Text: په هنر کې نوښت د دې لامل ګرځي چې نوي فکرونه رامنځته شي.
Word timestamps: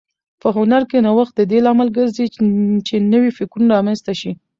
په 0.41 0.47
هنر 0.57 0.83
کې 0.89 0.97
نوښت 1.05 1.33
د 1.37 1.41
دې 1.51 1.59
لامل 1.65 1.89
ګرځي 1.97 2.25
چې 2.87 2.95
نوي 3.13 3.31
فکرونه 3.37 3.71
رامنځته 3.75 4.13
شي. 4.19 4.31